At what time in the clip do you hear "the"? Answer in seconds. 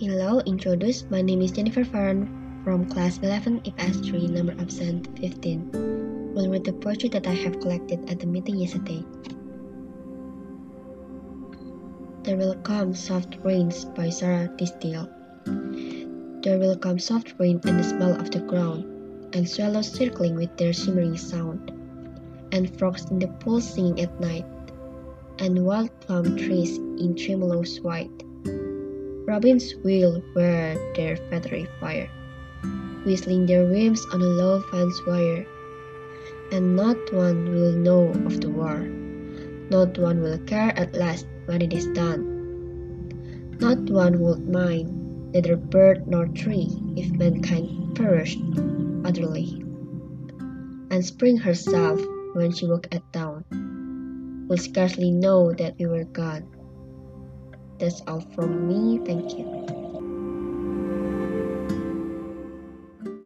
6.64-6.72, 8.18-8.24, 17.78-17.84, 18.30-18.40, 23.18-23.28, 38.40-38.50